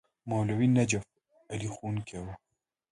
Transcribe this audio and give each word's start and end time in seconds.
مولوي 0.29 0.67
نجف 0.77 1.03
علي 1.51 1.67
ښوونکی 1.75 2.17
وو. 2.23 2.33